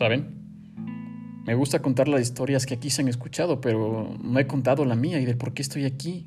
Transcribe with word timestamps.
¿Saben? 0.00 0.28
Me 1.44 1.54
gusta 1.54 1.82
contar 1.82 2.08
las 2.08 2.22
historias 2.22 2.64
que 2.64 2.72
aquí 2.72 2.88
se 2.88 3.02
han 3.02 3.08
escuchado, 3.08 3.60
pero 3.60 4.16
no 4.24 4.38
he 4.38 4.46
contado 4.46 4.86
la 4.86 4.94
mía 4.94 5.20
y 5.20 5.26
de 5.26 5.36
por 5.36 5.52
qué 5.52 5.60
estoy 5.60 5.84
aquí, 5.84 6.26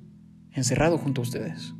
encerrado 0.51 0.99
junto 0.99 1.21
a 1.21 1.23
ustedes. 1.23 1.73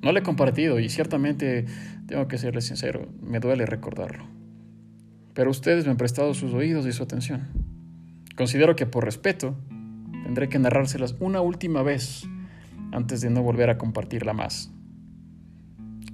No 0.00 0.10
la 0.10 0.20
he 0.20 0.22
compartido 0.22 0.80
y 0.80 0.88
ciertamente, 0.88 1.66
tengo 2.06 2.28
que 2.28 2.38
serles 2.38 2.64
sincero, 2.64 3.12
me 3.20 3.40
duele 3.40 3.66
recordarlo. 3.66 4.24
Pero 5.34 5.50
ustedes 5.50 5.84
me 5.84 5.90
han 5.90 5.98
prestado 5.98 6.32
sus 6.32 6.54
oídos 6.54 6.86
y 6.86 6.92
su 6.94 7.02
atención. 7.02 7.42
Considero 8.34 8.74
que 8.74 8.86
por 8.86 9.04
respeto 9.04 9.54
tendré 10.22 10.48
que 10.48 10.58
narrárselas 10.58 11.14
una 11.20 11.42
última 11.42 11.82
vez 11.82 12.26
antes 12.90 13.20
de 13.20 13.28
no 13.28 13.42
volver 13.42 13.68
a 13.68 13.76
compartirla 13.76 14.32
más. 14.32 14.72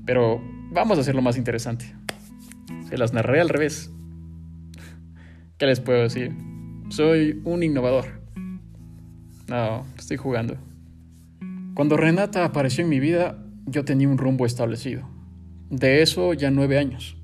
Pero 0.04 0.42
vamos 0.72 0.98
a 0.98 1.02
hacerlo 1.02 1.22
más 1.22 1.36
interesante. 1.36 1.94
Se 2.88 2.98
las 2.98 3.12
narré 3.12 3.40
al 3.40 3.48
revés. 3.48 3.92
¿Qué 5.60 5.66
les 5.66 5.78
puedo 5.78 6.00
decir? 6.00 6.32
Soy 6.88 7.42
un 7.44 7.62
innovador. 7.62 8.06
No, 9.46 9.84
estoy 9.98 10.16
jugando. 10.16 10.56
Cuando 11.74 11.98
Renata 11.98 12.46
apareció 12.46 12.82
en 12.82 12.88
mi 12.88 12.98
vida, 12.98 13.44
yo 13.66 13.84
tenía 13.84 14.08
un 14.08 14.16
rumbo 14.16 14.46
establecido. 14.46 15.06
De 15.68 16.00
eso 16.00 16.32
ya 16.32 16.50
nueve 16.50 16.78
años. 16.78 17.18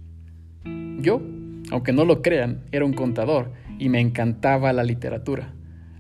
Yo, 1.01 1.23
aunque 1.71 1.95
no 1.95 2.05
lo 2.05 2.21
crean, 2.21 2.61
era 2.73 2.85
un 2.85 2.93
contador 2.93 3.53
y 3.79 3.89
me 3.89 4.01
encantaba 4.03 4.75
la 4.75 4.85
literatura. 4.85 5.55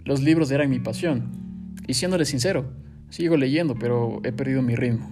Los 0.04 0.20
libros 0.20 0.50
eran 0.50 0.68
mi 0.68 0.78
pasión. 0.78 1.73
Y 1.87 1.95
siéndole 1.95 2.26
sincero, 2.26 2.70
sigo 3.09 3.38
leyendo, 3.38 3.76
pero 3.78 4.20
he 4.24 4.32
perdido 4.32 4.60
mi 4.60 4.76
ritmo. 4.76 5.10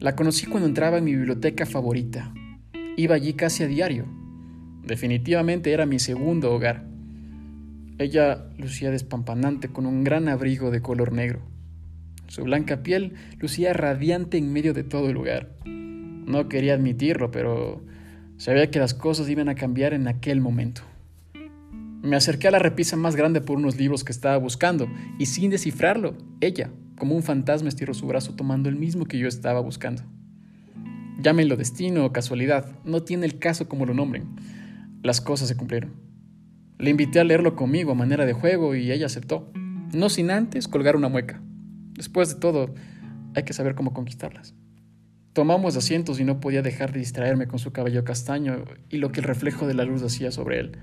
La 0.00 0.16
conocí 0.16 0.46
cuando 0.46 0.66
entraba 0.66 0.98
en 0.98 1.04
mi 1.04 1.14
biblioteca 1.14 1.64
favorita. 1.64 2.34
Iba 2.96 3.14
allí 3.14 3.34
casi 3.34 3.62
a 3.62 3.68
diario 3.68 4.21
Definitivamente 4.84 5.72
era 5.72 5.86
mi 5.86 5.98
segundo 5.98 6.52
hogar. 6.52 6.84
Ella 7.98 8.46
lucía 8.58 8.90
despampanante 8.90 9.68
con 9.68 9.86
un 9.86 10.02
gran 10.02 10.28
abrigo 10.28 10.72
de 10.72 10.82
color 10.82 11.12
negro. 11.12 11.40
Su 12.26 12.42
blanca 12.42 12.82
piel 12.82 13.12
lucía 13.38 13.72
radiante 13.74 14.38
en 14.38 14.52
medio 14.52 14.74
de 14.74 14.82
todo 14.82 15.08
el 15.08 15.14
lugar. 15.14 15.50
No 15.64 16.48
quería 16.48 16.74
admitirlo, 16.74 17.30
pero 17.30 17.84
sabía 18.38 18.70
que 18.70 18.80
las 18.80 18.92
cosas 18.94 19.28
iban 19.28 19.48
a 19.48 19.54
cambiar 19.54 19.94
en 19.94 20.08
aquel 20.08 20.40
momento. 20.40 20.82
Me 22.02 22.16
acerqué 22.16 22.48
a 22.48 22.52
la 22.52 22.58
repisa 22.58 22.96
más 22.96 23.14
grande 23.14 23.40
por 23.40 23.58
unos 23.58 23.76
libros 23.76 24.02
que 24.02 24.10
estaba 24.10 24.36
buscando, 24.38 24.88
y 25.18 25.26
sin 25.26 25.50
descifrarlo, 25.50 26.16
ella, 26.40 26.70
como 26.96 27.14
un 27.14 27.22
fantasma, 27.22 27.68
estiró 27.68 27.94
su 27.94 28.08
brazo 28.08 28.34
tomando 28.34 28.68
el 28.68 28.74
mismo 28.74 29.04
que 29.04 29.18
yo 29.18 29.28
estaba 29.28 29.60
buscando. 29.60 30.02
Llámenlo 31.20 31.56
destino 31.56 32.04
o 32.04 32.12
casualidad, 32.12 32.74
no 32.84 33.04
tiene 33.04 33.26
el 33.26 33.38
caso 33.38 33.68
como 33.68 33.86
lo 33.86 33.94
nombren 33.94 34.24
las 35.02 35.20
cosas 35.20 35.48
se 35.48 35.56
cumplieron. 35.56 35.92
Le 36.78 36.90
invité 36.90 37.20
a 37.20 37.24
leerlo 37.24 37.56
conmigo 37.56 37.92
a 37.92 37.96
manera 37.96 38.26
de 38.26 38.32
juego 38.32 38.74
y 38.74 38.90
ella 38.90 39.06
aceptó, 39.06 39.52
no 39.92 40.08
sin 40.08 40.30
antes 40.30 40.68
colgar 40.68 40.96
una 40.96 41.08
mueca. 41.08 41.42
Después 41.94 42.28
de 42.28 42.40
todo, 42.40 42.74
hay 43.34 43.42
que 43.44 43.52
saber 43.52 43.74
cómo 43.74 43.92
conquistarlas. 43.92 44.54
Tomamos 45.32 45.76
asientos 45.76 46.20
y 46.20 46.24
no 46.24 46.40
podía 46.40 46.62
dejar 46.62 46.92
de 46.92 46.98
distraerme 46.98 47.46
con 47.46 47.58
su 47.58 47.72
cabello 47.72 48.04
castaño 48.04 48.64
y 48.90 48.98
lo 48.98 49.12
que 49.12 49.20
el 49.20 49.26
reflejo 49.26 49.66
de 49.66 49.74
la 49.74 49.84
luz 49.84 50.02
hacía 50.02 50.30
sobre 50.30 50.60
él. 50.60 50.78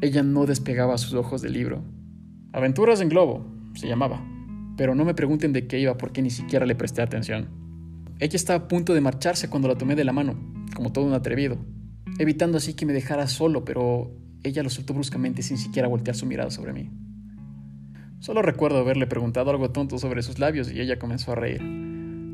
Ella 0.00 0.22
no 0.22 0.44
despegaba 0.46 0.98
sus 0.98 1.14
ojos 1.14 1.40
del 1.40 1.52
libro. 1.52 1.82
Aventuras 2.52 3.00
en 3.00 3.08
Globo, 3.08 3.46
se 3.74 3.88
llamaba, 3.88 4.24
pero 4.76 4.94
no 4.94 5.04
me 5.04 5.14
pregunten 5.14 5.52
de 5.52 5.66
qué 5.66 5.78
iba 5.78 5.96
porque 5.96 6.20
ni 6.20 6.30
siquiera 6.30 6.66
le 6.66 6.74
presté 6.74 7.00
atención. 7.00 7.48
Ella 8.18 8.36
estaba 8.36 8.64
a 8.64 8.68
punto 8.68 8.92
de 8.94 9.00
marcharse 9.00 9.48
cuando 9.48 9.68
la 9.68 9.76
tomé 9.76 9.96
de 9.96 10.04
la 10.04 10.12
mano, 10.12 10.34
como 10.74 10.92
todo 10.92 11.04
un 11.04 11.14
atrevido, 11.14 11.58
evitando 12.18 12.58
así 12.58 12.74
que 12.74 12.86
me 12.86 12.92
dejara 12.92 13.26
solo, 13.26 13.64
pero 13.64 14.10
ella 14.42 14.62
lo 14.62 14.70
soltó 14.70 14.94
bruscamente 14.94 15.42
sin 15.42 15.58
siquiera 15.58 15.88
voltear 15.88 16.16
su 16.16 16.26
mirada 16.26 16.50
sobre 16.50 16.72
mí. 16.72 16.90
Solo 18.20 18.42
recuerdo 18.42 18.78
haberle 18.78 19.06
preguntado 19.06 19.50
algo 19.50 19.70
tonto 19.70 19.98
sobre 19.98 20.22
sus 20.22 20.38
labios 20.38 20.70
y 20.72 20.80
ella 20.80 20.98
comenzó 20.98 21.32
a 21.32 21.34
reír. 21.34 21.60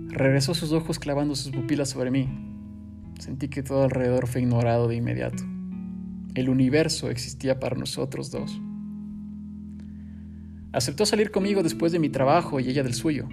Regresó 0.09 0.55
sus 0.55 0.73
ojos 0.73 0.99
clavando 0.99 1.35
sus 1.35 1.53
pupilas 1.53 1.89
sobre 1.89 2.11
mí. 2.11 2.29
Sentí 3.19 3.49
que 3.49 3.63
todo 3.63 3.85
alrededor 3.85 4.27
fue 4.27 4.41
ignorado 4.41 4.89
de 4.89 4.97
inmediato. 4.97 5.43
El 6.35 6.49
universo 6.49 7.11
existía 7.11 7.59
para 7.59 7.77
nosotros 7.77 8.31
dos. 8.31 8.61
Aceptó 10.73 11.05
salir 11.07 11.33
conmigo 11.33 11.63
después 11.63 11.91
de 11.91 11.99
mi 11.99 12.09
trabajo 12.09 12.61
y 12.61 12.69
ella 12.69 12.85
del 12.85 12.95
suyo. 12.95 13.29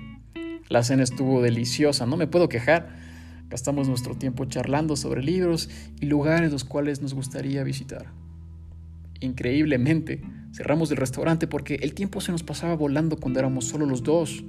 La 0.69 0.84
cena 0.84 1.03
estuvo 1.03 1.41
deliciosa, 1.41 2.06
no 2.06 2.18
me 2.18 2.28
puedo 2.28 2.50
quejar. 2.50 2.90
Gastamos 3.50 3.88
nuestro 3.88 4.16
tiempo 4.16 4.46
charlando 4.46 4.96
sobre 4.96 5.24
libros 5.24 5.69
y 6.02 6.06
lugares 6.06 6.52
los 6.52 6.66
cuales 6.66 7.02
nos 7.02 7.13
gustaría 7.13 7.63
visitar. 7.63 8.08
Increíblemente, 9.22 10.22
cerramos 10.53 10.91
el 10.91 10.97
restaurante 10.97 11.47
porque 11.47 11.75
el 11.75 11.94
tiempo 11.94 12.19
se 12.22 12.31
nos 12.31 12.44
pasaba 12.44 12.75
volando 12.75 13.18
cuando 13.18 13.40
éramos 13.40 13.66
solo 13.66 13.86
los 13.86 14.03
dos, 14.03 14.44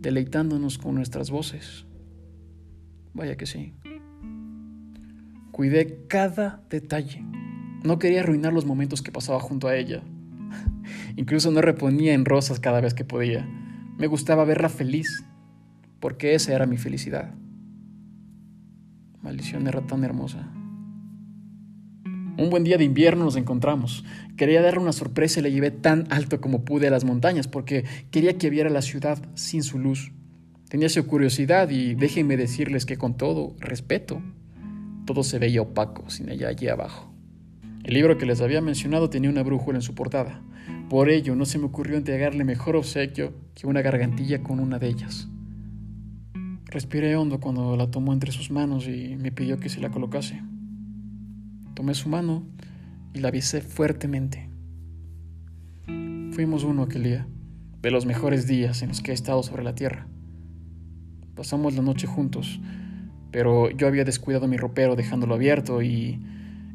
deleitándonos 0.00 0.78
con 0.78 0.94
nuestras 0.94 1.30
voces. 1.30 1.86
Vaya 3.14 3.36
que 3.36 3.46
sí. 3.46 3.72
Cuidé 5.50 6.04
cada 6.06 6.62
detalle. 6.68 7.24
No 7.82 7.98
quería 7.98 8.20
arruinar 8.20 8.52
los 8.52 8.66
momentos 8.66 9.00
que 9.00 9.12
pasaba 9.12 9.40
junto 9.40 9.68
a 9.68 9.76
ella. 9.76 10.02
Incluso 11.16 11.50
no 11.50 11.62
reponía 11.62 12.12
en 12.12 12.26
rosas 12.26 12.60
cada 12.60 12.82
vez 12.82 12.92
que 12.92 13.04
podía. 13.04 13.48
Me 13.96 14.06
gustaba 14.06 14.44
verla 14.44 14.68
feliz, 14.68 15.24
porque 16.00 16.34
esa 16.34 16.54
era 16.54 16.66
mi 16.66 16.76
felicidad. 16.76 17.34
Maldición 19.26 19.66
era 19.66 19.80
tan 19.80 20.04
hermosa. 20.04 20.52
Un 22.38 22.48
buen 22.48 22.62
día 22.62 22.78
de 22.78 22.84
invierno 22.84 23.24
nos 23.24 23.34
encontramos. 23.34 24.04
Quería 24.36 24.62
darle 24.62 24.78
una 24.78 24.92
sorpresa 24.92 25.40
y 25.40 25.42
la 25.42 25.48
llevé 25.48 25.72
tan 25.72 26.06
alto 26.10 26.40
como 26.40 26.64
pude 26.64 26.86
a 26.86 26.92
las 26.92 27.04
montañas 27.04 27.48
porque 27.48 27.84
quería 28.12 28.38
que 28.38 28.50
viera 28.50 28.70
la 28.70 28.82
ciudad 28.82 29.18
sin 29.34 29.64
su 29.64 29.80
luz. 29.80 30.12
Tenía 30.68 30.88
su 30.88 31.04
curiosidad 31.08 31.70
y 31.70 31.96
déjenme 31.96 32.36
decirles 32.36 32.86
que 32.86 32.98
con 32.98 33.16
todo 33.16 33.56
respeto, 33.58 34.22
todo 35.06 35.24
se 35.24 35.40
veía 35.40 35.62
opaco 35.62 36.08
sin 36.08 36.28
ella 36.28 36.46
allí 36.46 36.68
abajo. 36.68 37.12
El 37.82 37.94
libro 37.94 38.18
que 38.18 38.26
les 38.26 38.40
había 38.40 38.60
mencionado 38.60 39.10
tenía 39.10 39.30
una 39.30 39.42
brújula 39.42 39.78
en 39.78 39.82
su 39.82 39.96
portada. 39.96 40.40
Por 40.88 41.10
ello 41.10 41.34
no 41.34 41.46
se 41.46 41.58
me 41.58 41.66
ocurrió 41.66 41.96
entregarle 41.96 42.44
mejor 42.44 42.76
obsequio 42.76 43.34
que 43.56 43.66
una 43.66 43.82
gargantilla 43.82 44.44
con 44.44 44.60
una 44.60 44.78
de 44.78 44.86
ellas. 44.86 45.28
Respiré 46.76 47.16
hondo 47.16 47.40
cuando 47.40 47.74
la 47.74 47.90
tomó 47.90 48.12
entre 48.12 48.32
sus 48.32 48.50
manos 48.50 48.86
y 48.86 49.16
me 49.16 49.32
pidió 49.32 49.58
que 49.58 49.70
se 49.70 49.80
la 49.80 49.88
colocase. 49.88 50.42
Tomé 51.72 51.94
su 51.94 52.10
mano 52.10 52.42
y 53.14 53.20
la 53.20 53.30
besé 53.30 53.62
fuertemente. 53.62 54.50
Fuimos 56.32 56.64
uno 56.64 56.82
aquel 56.82 57.04
día, 57.04 57.26
de 57.80 57.90
los 57.90 58.04
mejores 58.04 58.46
días 58.46 58.82
en 58.82 58.88
los 58.88 59.00
que 59.00 59.12
he 59.12 59.14
estado 59.14 59.42
sobre 59.42 59.64
la 59.64 59.74
tierra. 59.74 60.06
Pasamos 61.34 61.74
la 61.74 61.80
noche 61.80 62.06
juntos, 62.06 62.60
pero 63.30 63.70
yo 63.70 63.86
había 63.86 64.04
descuidado 64.04 64.46
mi 64.46 64.58
ropero 64.58 64.96
dejándolo 64.96 65.34
abierto 65.34 65.80
y 65.80 66.20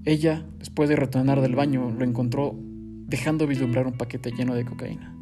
ella, 0.06 0.44
después 0.58 0.90
de 0.90 0.96
retornar 0.96 1.42
del 1.42 1.54
baño, 1.54 1.92
lo 1.92 2.04
encontró 2.04 2.56
dejando 3.06 3.46
vislumbrar 3.46 3.86
un 3.86 3.94
paquete 3.94 4.32
lleno 4.32 4.56
de 4.56 4.66
cocaína. 4.66 5.16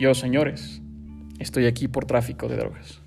Yo, 0.00 0.14
señores, 0.14 0.80
Estoy 1.38 1.66
aquí 1.66 1.88
por 1.88 2.06
tráfico 2.06 2.48
de 2.48 2.56
drogas. 2.56 3.02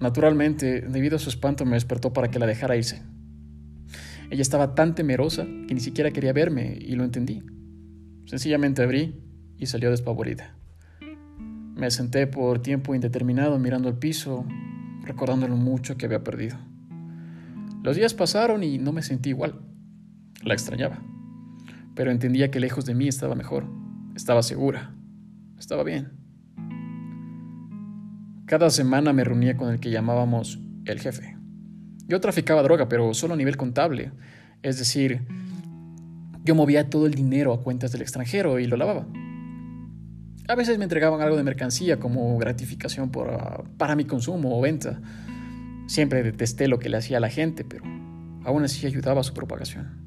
Naturalmente, 0.00 0.82
debido 0.82 1.16
a 1.16 1.18
su 1.18 1.28
espanto, 1.28 1.64
me 1.64 1.72
despertó 1.72 2.12
para 2.12 2.30
que 2.30 2.38
la 2.38 2.46
dejara 2.46 2.76
irse. 2.76 3.02
Ella 4.30 4.42
estaba 4.42 4.74
tan 4.74 4.94
temerosa 4.94 5.44
que 5.44 5.74
ni 5.74 5.80
siquiera 5.80 6.10
quería 6.10 6.32
verme 6.32 6.78
y 6.80 6.94
lo 6.94 7.04
entendí. 7.04 7.42
Sencillamente 8.26 8.82
abrí 8.82 9.22
y 9.56 9.66
salió 9.66 9.90
despavorida. 9.90 10.56
Me 11.74 11.90
senté 11.90 12.26
por 12.26 12.60
tiempo 12.60 12.94
indeterminado 12.94 13.58
mirando 13.58 13.88
el 13.88 13.96
piso, 13.96 14.44
recordando 15.02 15.46
lo 15.46 15.56
mucho 15.56 15.96
que 15.96 16.06
había 16.06 16.24
perdido. 16.24 16.56
Los 17.82 17.96
días 17.96 18.14
pasaron 18.14 18.64
y 18.64 18.78
no 18.78 18.92
me 18.92 19.02
sentí 19.02 19.30
igual. 19.30 19.60
La 20.42 20.54
extrañaba. 20.54 21.02
Pero 21.94 22.10
entendía 22.10 22.50
que 22.50 22.60
lejos 22.60 22.84
de 22.84 22.94
mí 22.94 23.08
estaba 23.08 23.34
mejor. 23.34 23.66
Estaba 24.14 24.42
segura. 24.42 24.94
Estaba 25.58 25.84
bien. 25.84 26.15
Cada 28.46 28.70
semana 28.70 29.12
me 29.12 29.24
reunía 29.24 29.56
con 29.56 29.72
el 29.72 29.80
que 29.80 29.90
llamábamos 29.90 30.60
el 30.84 31.00
jefe. 31.00 31.36
Yo 32.06 32.20
traficaba 32.20 32.62
droga, 32.62 32.88
pero 32.88 33.12
solo 33.12 33.34
a 33.34 33.36
nivel 33.36 33.56
contable. 33.56 34.12
Es 34.62 34.78
decir, 34.78 35.26
yo 36.44 36.54
movía 36.54 36.88
todo 36.88 37.06
el 37.06 37.14
dinero 37.14 37.52
a 37.52 37.60
cuentas 37.60 37.90
del 37.90 38.02
extranjero 38.02 38.60
y 38.60 38.68
lo 38.68 38.76
lavaba. 38.76 39.04
A 40.46 40.54
veces 40.54 40.78
me 40.78 40.84
entregaban 40.84 41.20
algo 41.22 41.36
de 41.36 41.42
mercancía 41.42 41.98
como 41.98 42.38
gratificación 42.38 43.10
por, 43.10 43.68
para 43.78 43.96
mi 43.96 44.04
consumo 44.04 44.56
o 44.56 44.60
venta. 44.62 45.00
Siempre 45.88 46.22
detesté 46.22 46.68
lo 46.68 46.78
que 46.78 46.88
le 46.88 46.98
hacía 46.98 47.16
a 47.16 47.20
la 47.20 47.30
gente, 47.30 47.64
pero 47.64 47.82
aún 48.44 48.62
así 48.62 48.86
ayudaba 48.86 49.22
a 49.22 49.24
su 49.24 49.34
propagación. 49.34 50.06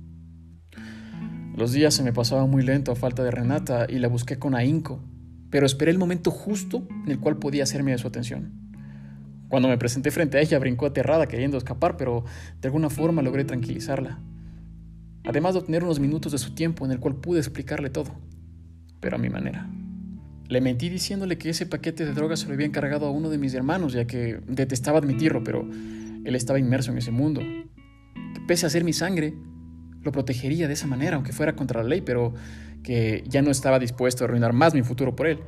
Los 1.57 1.73
días 1.73 1.93
se 1.93 2.03
me 2.03 2.13
pasaban 2.13 2.49
muy 2.49 2.63
lento 2.63 2.93
a 2.93 2.95
falta 2.95 3.21
de 3.21 3.31
Renata 3.31 3.85
y 3.89 3.99
la 3.99 4.07
busqué 4.07 4.39
con 4.39 4.55
ahínco 4.55 5.03
pero 5.49 5.65
esperé 5.65 5.91
el 5.91 5.97
momento 5.97 6.31
justo 6.31 6.87
en 7.05 7.11
el 7.11 7.19
cual 7.19 7.37
podía 7.37 7.63
hacerme 7.63 7.91
de 7.91 7.97
su 7.97 8.07
atención. 8.07 8.51
Cuando 9.49 9.67
me 9.67 9.77
presenté 9.77 10.11
frente 10.11 10.37
a 10.37 10.41
ella, 10.41 10.59
brincó 10.59 10.85
aterrada 10.85 11.27
queriendo 11.27 11.57
escapar, 11.57 11.97
pero 11.97 12.23
de 12.61 12.67
alguna 12.67 12.89
forma 12.89 13.21
logré 13.21 13.45
tranquilizarla. 13.45 14.19
además 15.25 15.53
de 15.53 15.59
obtener 15.59 15.83
unos 15.83 15.99
minutos 15.99 16.31
de 16.31 16.37
su 16.37 16.55
tiempo 16.55 16.85
en 16.85 16.91
el 16.91 16.99
cual 16.99 17.15
pude 17.15 17.39
explicarle 17.39 17.89
todo, 17.89 18.15
pero 18.99 19.17
a 19.17 19.19
mi 19.19 19.29
manera. 19.29 19.69
Le 20.47 20.61
mentí 20.61 20.89
diciéndole 20.89 21.37
que 21.37 21.49
ese 21.49 21.67
paquete 21.67 22.05
de 22.05 22.13
drogas 22.13 22.39
se 22.39 22.47
lo 22.47 22.53
había 22.53 22.65
encargado 22.65 23.05
a 23.05 23.11
uno 23.11 23.29
de 23.29 23.37
mis 23.37 23.53
hermanos, 23.53 23.93
ya 23.93 24.05
que 24.05 24.39
detestaba 24.47 24.97
admitirlo, 24.97 25.43
pero 25.43 25.69
él 26.25 26.35
estaba 26.35 26.57
inmerso 26.57 26.91
en 26.91 26.97
ese 26.97 27.11
mundo. 27.11 27.41
Que 27.41 28.41
pese 28.47 28.65
a 28.65 28.69
ser 28.69 28.83
mi 28.83 28.93
sangre, 28.93 29.35
lo 30.03 30.11
protegería 30.11 30.67
de 30.67 30.73
esa 30.73 30.87
manera, 30.87 31.15
aunque 31.15 31.33
fuera 31.33 31.55
contra 31.55 31.83
la 31.83 31.89
ley, 31.89 32.01
pero 32.01 32.33
que 32.83 33.23
ya 33.27 33.41
no 33.41 33.51
estaba 33.51 33.79
dispuesto 33.79 34.23
a 34.23 34.27
arruinar 34.27 34.53
más 34.53 34.73
mi 34.73 34.83
futuro 34.83 35.15
por 35.15 35.27
él, 35.27 35.39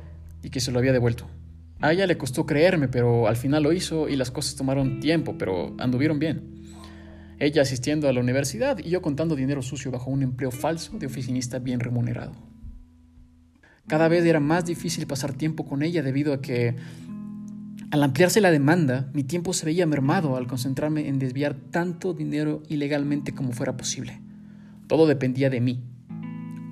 y 0.42 0.50
que 0.50 0.60
se 0.60 0.72
lo 0.72 0.78
había 0.78 0.92
devuelto. 0.92 1.28
A 1.80 1.92
ella 1.92 2.06
le 2.06 2.16
costó 2.16 2.46
creerme, 2.46 2.88
pero 2.88 3.26
al 3.26 3.36
final 3.36 3.64
lo 3.64 3.72
hizo 3.72 4.08
y 4.08 4.16
las 4.16 4.30
cosas 4.30 4.54
tomaron 4.54 5.00
tiempo, 5.00 5.36
pero 5.36 5.74
anduvieron 5.78 6.18
bien. 6.18 6.62
Ella 7.40 7.62
asistiendo 7.62 8.08
a 8.08 8.12
la 8.12 8.20
universidad 8.20 8.78
y 8.78 8.88
yo 8.88 9.02
contando 9.02 9.34
dinero 9.34 9.62
sucio 9.62 9.90
bajo 9.90 10.10
un 10.10 10.22
empleo 10.22 10.52
falso 10.52 10.96
de 10.96 11.06
oficinista 11.06 11.58
bien 11.58 11.80
remunerado. 11.80 12.34
Cada 13.88 14.06
vez 14.06 14.24
era 14.24 14.38
más 14.38 14.64
difícil 14.64 15.08
pasar 15.08 15.32
tiempo 15.32 15.66
con 15.66 15.82
ella 15.82 16.02
debido 16.02 16.32
a 16.32 16.40
que, 16.40 16.76
al 17.90 18.02
ampliarse 18.04 18.40
la 18.40 18.52
demanda, 18.52 19.10
mi 19.12 19.24
tiempo 19.24 19.52
se 19.52 19.66
veía 19.66 19.84
mermado 19.84 20.36
al 20.36 20.46
concentrarme 20.46 21.08
en 21.08 21.18
desviar 21.18 21.54
tanto 21.54 22.14
dinero 22.14 22.62
ilegalmente 22.68 23.34
como 23.34 23.50
fuera 23.52 23.76
posible. 23.76 24.20
Todo 24.92 25.06
dependía 25.06 25.48
de 25.48 25.62
mí. 25.62 25.82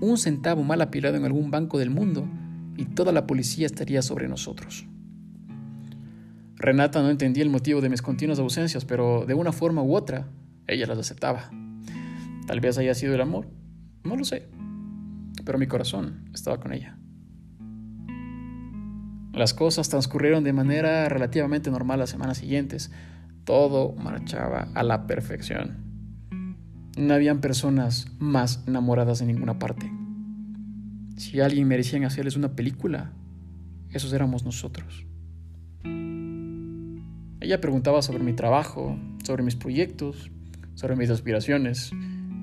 Un 0.03 0.19
centavo 0.19 0.63
mal 0.63 0.83
apilado 0.83 1.17
en 1.17 1.25
algún 1.25 1.51
banco 1.51 1.79
del 1.79 1.89
mundo 1.89 2.29
y 2.77 2.85
toda 2.85 3.13
la 3.13 3.27
policía 3.27 3.65
estaría 3.65 4.03
sobre 4.03 4.29
nosotros. 4.29 4.87
Renata 6.57 7.01
no 7.01 7.09
entendía 7.09 7.43
el 7.43 7.49
motivo 7.49 7.81
de 7.81 7.89
mis 7.89 8.03
continuas 8.03 8.39
ausencias, 8.39 8.85
pero 8.85 9.25
de 9.25 9.33
una 9.33 9.53
forma 9.53 9.83
u 9.83 9.95
otra, 9.95 10.29
ella 10.67 10.87
las 10.87 10.99
aceptaba. 10.99 11.51
Tal 12.47 12.61
vez 12.61 12.77
haya 12.77 12.95
sido 12.95 13.15
el 13.15 13.23
amor, 13.23 13.49
no 14.05 14.17
lo 14.17 14.25
sé, 14.27 14.51
pero 15.47 15.59
mi 15.59 15.67
corazón 15.67 16.29
estaba 16.35 16.61
con 16.61 16.75
ella. 16.75 16.99
Las 19.33 19.55
cosas 19.55 19.89
transcurrieron 19.89 20.45
de 20.45 20.53
manera 20.53 21.09
relativamente 21.09 21.71
normal 21.71 22.01
las 22.01 22.11
semanas 22.11 22.37
siguientes. 22.37 22.91
Todo 23.45 23.95
marchaba 23.95 24.69
a 24.75 24.83
la 24.83 25.07
perfección. 25.07 25.90
No 27.01 27.15
habían 27.15 27.41
personas 27.41 28.09
más 28.19 28.63
enamoradas 28.67 29.23
en 29.23 29.29
ninguna 29.29 29.59
parte. 29.59 29.91
Si 31.17 31.41
alguien 31.41 31.67
merecía 31.67 32.07
hacerles 32.07 32.37
una 32.37 32.55
película, 32.55 33.11
esos 33.89 34.13
éramos 34.13 34.45
nosotros. 34.45 35.07
Ella 37.41 37.59
preguntaba 37.59 38.03
sobre 38.03 38.23
mi 38.23 38.35
trabajo, 38.35 38.99
sobre 39.25 39.43
mis 39.43 39.57
proyectos, 39.57 40.31
sobre 40.75 40.95
mis 40.95 41.09
aspiraciones, 41.09 41.91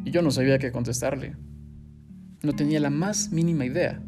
y 0.03 0.09
yo 0.09 0.23
no 0.23 0.31
sabía 0.31 0.57
qué 0.57 0.71
contestarle. 0.71 1.35
No 2.41 2.53
tenía 2.53 2.79
la 2.79 2.89
más 2.89 3.31
mínima 3.31 3.63
idea 3.63 4.01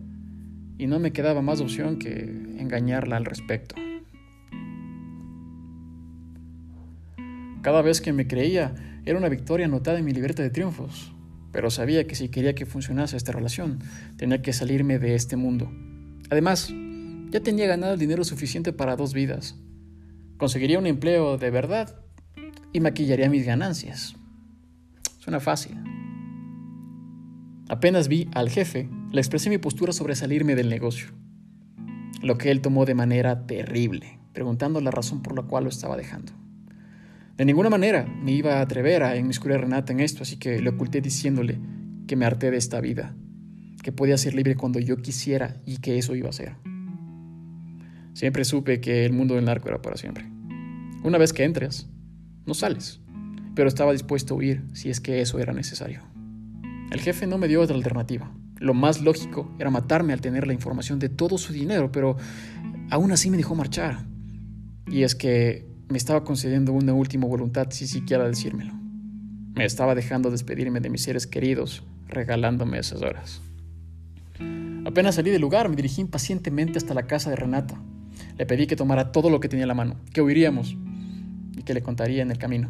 y 0.79 0.87
no 0.87 0.97
me 0.97 1.11
quedaba 1.11 1.43
más 1.43 1.61
opción 1.61 1.99
que 1.99 2.23
engañarla 2.57 3.17
al 3.17 3.25
respecto. 3.25 3.75
Cada 7.61 7.81
vez 7.81 7.99
que 7.99 8.13
me 8.13 8.27
creía 8.27 8.73
era 9.05 9.17
una 9.17 9.29
victoria 9.29 9.65
anotada 9.65 9.99
en 9.99 10.05
mi 10.05 10.13
libreta 10.13 10.41
de 10.41 10.49
triunfos, 10.49 11.13
pero 11.51 11.69
sabía 11.69 12.07
que 12.07 12.15
si 12.15 12.29
quería 12.29 12.55
que 12.55 12.65
funcionase 12.65 13.17
esta 13.17 13.31
relación, 13.31 13.79
tenía 14.17 14.41
que 14.41 14.53
salirme 14.53 14.99
de 14.99 15.15
este 15.15 15.35
mundo. 15.35 15.71
Además, 16.29 16.73
ya 17.31 17.41
tenía 17.41 17.67
ganado 17.67 17.93
el 17.93 17.99
dinero 17.99 18.23
suficiente 18.23 18.71
para 18.71 18.95
dos 18.95 19.13
vidas. 19.13 19.55
Conseguiría 20.37 20.79
un 20.79 20.87
empleo 20.87 21.37
de 21.37 21.49
verdad 21.49 21.99
y 22.71 22.79
maquillaría 22.79 23.29
mis 23.29 23.45
ganancias. 23.45 24.15
Suena 25.17 25.39
fácil. 25.39 25.77
Apenas 27.67 28.07
vi 28.07 28.29
al 28.33 28.49
jefe, 28.49 28.89
le 29.11 29.19
expresé 29.19 29.49
mi 29.49 29.57
postura 29.57 29.91
sobre 29.91 30.15
salirme 30.15 30.55
del 30.55 30.69
negocio, 30.69 31.09
lo 32.21 32.37
que 32.37 32.51
él 32.51 32.61
tomó 32.61 32.85
de 32.85 32.95
manera 32.95 33.45
terrible, 33.45 34.19
preguntando 34.33 34.81
la 34.81 34.91
razón 34.91 35.21
por 35.21 35.35
la 35.35 35.43
cual 35.43 35.65
lo 35.65 35.69
estaba 35.69 35.97
dejando. 35.97 36.31
De 37.39 37.45
ninguna 37.45 37.69
manera 37.69 38.05
me 38.21 38.33
iba 38.33 38.55
a 38.55 38.61
atrever 38.61 39.01
a 39.01 39.15
inmiscuir 39.15 39.55
a 39.55 39.57
Renata 39.57 39.93
en 39.93 40.01
esto, 40.01 40.23
así 40.23 40.35
que 40.35 40.59
le 40.59 40.71
oculté 40.71 40.99
diciéndole 40.99 41.57
que 42.05 42.17
me 42.17 42.25
harté 42.25 42.51
de 42.51 42.57
esta 42.57 42.81
vida, 42.81 43.15
que 43.81 43.93
podía 43.93 44.17
ser 44.17 44.33
libre 44.33 44.57
cuando 44.57 44.77
yo 44.77 44.97
quisiera 44.97 45.55
y 45.65 45.77
que 45.77 45.97
eso 45.97 46.17
iba 46.17 46.27
a 46.27 46.33
ser. 46.33 46.57
Siempre 48.11 48.43
supe 48.43 48.81
que 48.81 49.05
el 49.05 49.13
mundo 49.13 49.35
del 49.35 49.45
narco 49.45 49.69
era 49.69 49.81
para 49.81 49.95
siempre. 49.95 50.29
Una 51.01 51.17
vez 51.17 51.31
que 51.31 51.45
entres, 51.45 51.87
no 52.45 52.53
sales, 52.53 52.99
pero 53.55 53.69
estaba 53.69 53.93
dispuesto 53.93 54.33
a 54.33 54.37
huir 54.37 54.65
si 54.73 54.89
es 54.89 54.99
que 54.99 55.21
eso 55.21 55.39
era 55.39 55.53
necesario. 55.53 56.01
El 56.91 56.99
jefe 56.99 57.25
no 57.25 57.37
me 57.37 57.47
dio 57.47 57.61
otra 57.61 57.77
alternativa. 57.77 58.29
Lo 58.57 58.73
más 58.73 59.01
lógico 59.01 59.49
era 59.59 59.69
matarme 59.69 60.11
al 60.11 60.19
tener 60.19 60.45
la 60.45 60.51
información 60.51 60.99
de 60.99 61.07
todo 61.07 61.37
su 61.37 61.53
dinero, 61.53 61.89
pero 61.89 62.17
aún 62.89 63.13
así 63.13 63.29
me 63.29 63.37
dejó 63.37 63.55
marchar. 63.55 64.05
Y 64.91 65.03
es 65.03 65.15
que 65.15 65.68
me 65.89 65.97
estaba 65.97 66.23
concediendo 66.23 66.71
una 66.71 66.93
última 66.93 67.25
voluntad 67.25 67.67
sin 67.71 67.87
siquiera 67.87 68.27
decírmelo. 68.27 68.73
Me 69.55 69.65
estaba 69.65 69.95
dejando 69.95 70.29
despedirme 70.29 70.79
de 70.79 70.89
mis 70.89 71.01
seres 71.01 71.25
queridos, 71.25 71.83
regalándome 72.07 72.77
esas 72.77 73.01
horas. 73.01 73.41
Apenas 74.85 75.15
salí 75.15 75.31
del 75.31 75.41
lugar, 75.41 75.67
me 75.67 75.75
dirigí 75.75 76.01
impacientemente 76.01 76.77
hasta 76.77 76.93
la 76.93 77.07
casa 77.07 77.31
de 77.31 77.35
Renata. 77.35 77.81
Le 78.37 78.45
pedí 78.45 78.67
que 78.67 78.75
tomara 78.75 79.11
todo 79.11 79.29
lo 79.29 79.39
que 79.39 79.49
tenía 79.49 79.63
en 79.63 79.67
la 79.67 79.73
mano, 79.73 79.95
que 80.13 80.21
huiríamos 80.21 80.77
y 81.57 81.63
que 81.63 81.73
le 81.73 81.81
contaría 81.81 82.21
en 82.21 82.31
el 82.31 82.37
camino. 82.37 82.69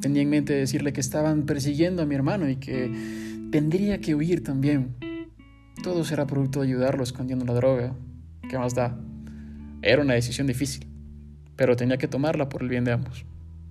Tenía 0.00 0.22
en 0.22 0.30
mente 0.30 0.54
decirle 0.54 0.92
que 0.92 1.00
estaban 1.00 1.44
persiguiendo 1.44 2.02
a 2.02 2.06
mi 2.06 2.14
hermano 2.14 2.48
y 2.48 2.56
que 2.56 2.90
tendría 3.52 4.00
que 4.00 4.14
huir 4.14 4.42
también. 4.42 4.96
Todo 5.82 6.04
será 6.04 6.26
producto 6.26 6.60
de 6.60 6.68
ayudarlo 6.68 7.02
escondiendo 7.02 7.44
la 7.44 7.54
droga. 7.54 7.94
¿Qué 8.48 8.58
más 8.58 8.74
da? 8.74 8.98
Era 9.82 10.02
una 10.02 10.14
decisión 10.14 10.46
difícil, 10.46 10.87
pero 11.58 11.74
tenía 11.74 11.98
que 11.98 12.06
tomarla 12.06 12.48
por 12.48 12.62
el 12.62 12.68
bien 12.68 12.84
de 12.84 12.92
ambos. 12.92 13.26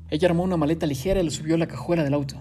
Ella 0.10 0.28
armó 0.28 0.44
una 0.44 0.58
maleta 0.58 0.86
ligera 0.86 1.22
y 1.22 1.24
le 1.24 1.32
subió 1.32 1.56
a 1.56 1.58
la 1.58 1.68
cajuela 1.68 2.04
del 2.04 2.14
auto. 2.14 2.36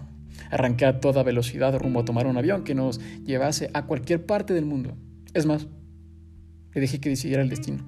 Arranqué 0.51 0.85
a 0.85 0.99
toda 0.99 1.23
velocidad 1.23 1.79
rumbo 1.79 2.01
a 2.01 2.05
tomar 2.05 2.27
un 2.27 2.35
avión 2.35 2.65
que 2.65 2.75
nos 2.75 2.99
llevase 3.23 3.71
a 3.73 3.85
cualquier 3.85 4.25
parte 4.25 4.53
del 4.53 4.65
mundo. 4.65 4.97
Es 5.33 5.45
más, 5.45 5.67
le 6.73 6.81
dije 6.81 6.99
que 6.99 7.07
decidiera 7.07 7.41
el 7.41 7.49
destino. 7.49 7.81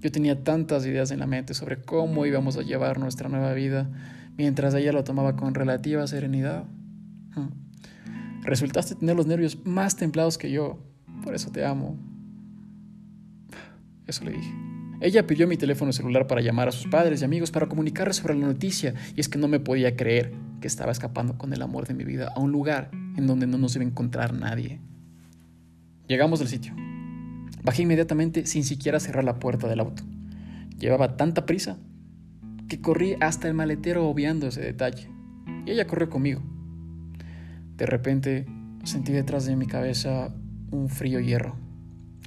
Yo 0.00 0.12
tenía 0.12 0.44
tantas 0.44 0.84
ideas 0.84 1.10
en 1.10 1.20
la 1.20 1.26
mente 1.26 1.54
sobre 1.54 1.80
cómo 1.80 2.26
íbamos 2.26 2.58
a 2.58 2.62
llevar 2.62 2.98
nuestra 2.98 3.30
nueva 3.30 3.54
vida, 3.54 3.90
mientras 4.36 4.74
ella 4.74 4.92
lo 4.92 5.02
tomaba 5.02 5.36
con 5.36 5.54
relativa 5.54 6.06
serenidad. 6.06 6.64
Hmm. 7.34 7.48
Resultaste 8.42 8.96
tener 8.96 9.16
los 9.16 9.26
nervios 9.26 9.64
más 9.64 9.96
templados 9.96 10.36
que 10.36 10.50
yo. 10.50 10.78
Por 11.24 11.34
eso 11.34 11.50
te 11.50 11.64
amo. 11.64 11.98
Eso 14.06 14.24
le 14.24 14.32
dije. 14.32 14.69
Ella 15.00 15.26
pidió 15.26 15.48
mi 15.48 15.56
teléfono 15.56 15.92
celular 15.92 16.26
para 16.26 16.42
llamar 16.42 16.68
a 16.68 16.72
sus 16.72 16.86
padres 16.86 17.22
y 17.22 17.24
amigos 17.24 17.50
para 17.50 17.68
comunicarles 17.68 18.16
sobre 18.16 18.34
la 18.34 18.46
noticia 18.46 18.94
y 19.16 19.20
es 19.20 19.30
que 19.30 19.38
no 19.38 19.48
me 19.48 19.58
podía 19.58 19.96
creer 19.96 20.34
que 20.60 20.66
estaba 20.66 20.92
escapando 20.92 21.38
con 21.38 21.54
el 21.54 21.62
amor 21.62 21.86
de 21.86 21.94
mi 21.94 22.04
vida 22.04 22.32
a 22.36 22.38
un 22.38 22.52
lugar 22.52 22.90
en 23.16 23.26
donde 23.26 23.46
no 23.46 23.56
nos 23.56 23.74
iba 23.76 23.84
a 23.84 23.88
encontrar 23.88 24.34
nadie. 24.34 24.78
Llegamos 26.06 26.42
al 26.42 26.48
sitio. 26.48 26.74
Bajé 27.62 27.82
inmediatamente 27.82 28.44
sin 28.44 28.62
siquiera 28.62 29.00
cerrar 29.00 29.24
la 29.24 29.38
puerta 29.38 29.68
del 29.68 29.80
auto. 29.80 30.02
Llevaba 30.78 31.16
tanta 31.16 31.46
prisa 31.46 31.78
que 32.68 32.82
corrí 32.82 33.16
hasta 33.20 33.48
el 33.48 33.54
maletero 33.54 34.06
obviando 34.06 34.48
ese 34.48 34.60
detalle. 34.60 35.08
Y 35.64 35.70
ella 35.70 35.86
corrió 35.86 36.10
conmigo. 36.10 36.42
De 37.76 37.86
repente 37.86 38.46
sentí 38.84 39.12
detrás 39.12 39.46
de 39.46 39.56
mi 39.56 39.66
cabeza 39.66 40.34
un 40.70 40.90
frío 40.90 41.20
hierro, 41.20 41.56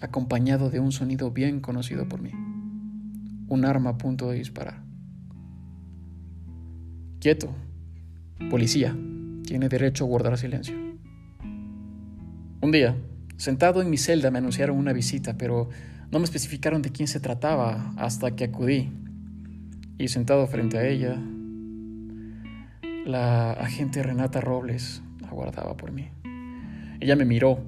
acompañado 0.02 0.72
de 0.72 0.80
un 0.80 0.92
sonido 0.92 1.32
bien 1.32 1.60
conocido 1.60 2.10
por 2.10 2.22
mí. 2.22 2.32
Un 3.48 3.66
arma 3.66 3.92
a 3.92 3.98
punto 3.98 4.30
de 4.30 4.38
disparar. 4.38 4.84
Quieto. 7.20 7.54
Policía. 8.50 8.96
Tiene 9.46 9.70
derecho 9.70 10.06
a 10.06 10.08
guardar 10.08 10.38
silencio. 10.38 10.76
Un 12.62 12.72
día, 12.72 12.96
sentado 13.38 13.82
en 13.82 13.90
mi 13.90 13.98
celda, 13.98 14.32
me 14.32 14.38
anunciaron 14.38 14.78
una 14.78 14.94
visita, 14.94 15.38
pero 15.38 15.70
no 16.12 16.20
me 16.20 16.26
especificaron 16.26 16.82
de 16.82 16.92
quién 16.92 17.08
se 17.08 17.20
trataba 17.20 17.94
hasta 17.98 18.36
que 18.36 18.46
acudí. 18.46 18.92
Y 19.98 20.08
sentado 20.08 20.48
frente 20.48 20.78
a 20.78 20.88
ella, 20.88 21.20
la 23.06 23.52
agente 23.52 24.02
Renata 24.02 24.42
Robles 24.42 25.02
guardaba 25.34 25.76
por 25.76 25.92
mí. 25.92 26.10
Ella 27.00 27.16
me 27.16 27.26
miró 27.26 27.60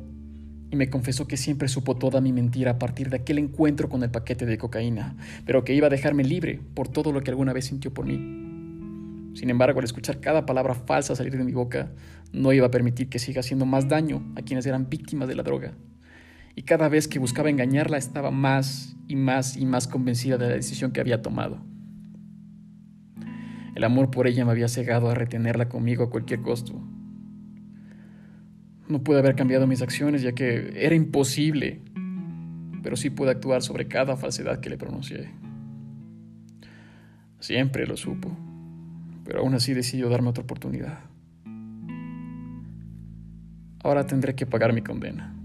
me 0.75 0.89
confesó 0.89 1.27
que 1.27 1.37
siempre 1.37 1.67
supo 1.67 1.95
toda 1.95 2.21
mi 2.21 2.31
mentira 2.31 2.71
a 2.71 2.79
partir 2.79 3.09
de 3.09 3.17
aquel 3.17 3.39
encuentro 3.39 3.89
con 3.89 4.03
el 4.03 4.11
paquete 4.11 4.45
de 4.45 4.57
cocaína, 4.57 5.15
pero 5.45 5.63
que 5.63 5.73
iba 5.73 5.87
a 5.87 5.89
dejarme 5.89 6.23
libre 6.23 6.59
por 6.73 6.87
todo 6.87 7.11
lo 7.11 7.21
que 7.21 7.31
alguna 7.31 7.53
vez 7.53 7.65
sintió 7.65 7.93
por 7.93 8.05
mí. 8.05 8.15
Sin 9.35 9.49
embargo, 9.49 9.79
al 9.79 9.85
escuchar 9.85 10.19
cada 10.19 10.45
palabra 10.45 10.75
falsa 10.75 11.15
salir 11.15 11.37
de 11.37 11.43
mi 11.43 11.51
boca, 11.51 11.91
no 12.31 12.53
iba 12.53 12.67
a 12.67 12.71
permitir 12.71 13.09
que 13.09 13.19
siga 13.19 13.41
haciendo 13.41 13.65
más 13.65 13.87
daño 13.89 14.23
a 14.35 14.41
quienes 14.41 14.65
eran 14.65 14.89
víctimas 14.89 15.27
de 15.27 15.35
la 15.35 15.43
droga. 15.43 15.73
Y 16.55 16.61
cada 16.61 16.87
vez 16.87 17.07
que 17.07 17.19
buscaba 17.19 17.49
engañarla 17.49 17.97
estaba 17.97 18.31
más 18.31 18.95
y 19.07 19.15
más 19.15 19.57
y 19.57 19.65
más 19.65 19.87
convencida 19.87 20.37
de 20.37 20.47
la 20.47 20.55
decisión 20.55 20.91
que 20.91 21.01
había 21.01 21.21
tomado. 21.21 21.59
El 23.75 23.83
amor 23.83 24.09
por 24.09 24.25
ella 24.25 24.45
me 24.45 24.51
había 24.51 24.69
cegado 24.69 25.09
a 25.09 25.15
retenerla 25.15 25.67
conmigo 25.67 26.05
a 26.05 26.09
cualquier 26.09 26.41
costo, 26.41 26.81
No 28.87 29.03
pude 29.03 29.19
haber 29.19 29.35
cambiado 29.35 29.65
mis 29.65 29.81
acciones 29.81 30.21
ya 30.21 30.33
que 30.33 30.73
era 30.75 30.95
imposible, 30.95 31.81
pero 32.83 32.95
sí 32.95 33.09
pude 33.09 33.31
actuar 33.31 33.63
sobre 33.63 33.87
cada 33.87 34.15
falsedad 34.15 34.59
que 34.59 34.69
le 34.69 34.77
pronuncié. 34.77 35.31
Siempre 37.39 37.87
lo 37.87 37.97
supo, 37.97 38.35
pero 39.23 39.39
aún 39.39 39.55
así 39.55 39.73
decidió 39.73 40.09
darme 40.09 40.29
otra 40.29 40.43
oportunidad. 40.43 40.99
Ahora 43.83 44.05
tendré 44.05 44.35
que 44.35 44.45
pagar 44.45 44.73
mi 44.73 44.81
condena. 44.81 45.35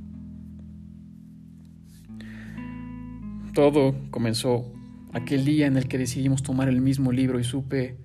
Todo 3.54 3.94
comenzó 4.11 4.73
aquel 5.12 5.44
día 5.44 5.66
en 5.66 5.76
el 5.76 5.88
que 5.88 5.99
decidimos 5.99 6.42
tomar 6.42 6.68
el 6.68 6.80
mismo 6.80 7.11
libro 7.11 7.40
y 7.40 7.44
supe 7.44 7.97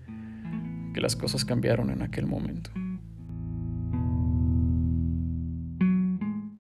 que 0.94 1.02
las 1.02 1.16
cosas 1.16 1.46
cambiaron 1.46 1.90
en 1.90 2.02
aquel 2.02 2.26
momento. 2.26 2.72